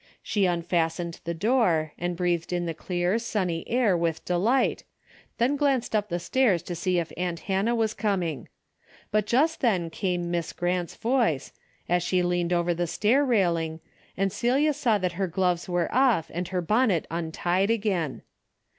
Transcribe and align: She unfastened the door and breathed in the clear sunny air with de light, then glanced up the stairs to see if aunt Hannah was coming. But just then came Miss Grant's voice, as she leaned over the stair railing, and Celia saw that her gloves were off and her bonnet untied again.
She 0.23 0.47
unfastened 0.47 1.19
the 1.25 1.33
door 1.35 1.93
and 1.95 2.17
breathed 2.17 2.51
in 2.51 2.65
the 2.65 2.73
clear 2.73 3.19
sunny 3.19 3.63
air 3.69 3.95
with 3.95 4.25
de 4.25 4.35
light, 4.35 4.83
then 5.37 5.55
glanced 5.55 5.95
up 5.95 6.09
the 6.09 6.17
stairs 6.17 6.63
to 6.63 6.73
see 6.75 6.97
if 6.97 7.11
aunt 7.17 7.41
Hannah 7.41 7.75
was 7.75 7.93
coming. 7.93 8.49
But 9.11 9.27
just 9.27 9.61
then 9.61 9.91
came 9.91 10.31
Miss 10.31 10.53
Grant's 10.53 10.95
voice, 10.95 11.53
as 11.87 12.01
she 12.01 12.23
leaned 12.23 12.51
over 12.51 12.73
the 12.73 12.87
stair 12.87 13.23
railing, 13.23 13.79
and 14.17 14.31
Celia 14.33 14.73
saw 14.73 14.97
that 14.97 15.11
her 15.21 15.27
gloves 15.27 15.69
were 15.69 15.93
off 15.93 16.31
and 16.33 16.47
her 16.47 16.61
bonnet 16.61 17.05
untied 17.11 17.69
again. 17.69 18.23